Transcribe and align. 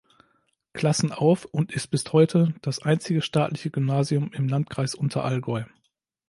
Klassen 0.73 1.11
auf 1.11 1.45
und 1.45 1.71
ist 1.71 1.91
bis 1.91 2.11
heute 2.11 2.55
das 2.63 2.79
einzige 2.81 3.21
staatliche 3.21 3.69
Gymnasium 3.69 4.31
im 4.33 4.47
Landkreis 4.47 4.95
Unterallgäu. 4.95 5.65